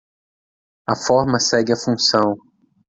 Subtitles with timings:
[0.87, 2.35] A forma segue a função.